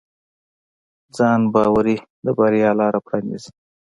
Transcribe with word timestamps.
ځانباوري 1.15 1.95
د 2.23 2.27
بریا 2.37 2.71
لاره 2.79 2.99
پرانیزي. 3.05 3.51